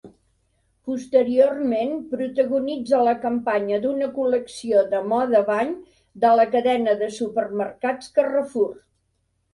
[0.91, 5.77] Posteriorment protagonitza la campanya d'una col·lecció de moda bany
[6.25, 8.75] de la cadena de supermercats Carrefour.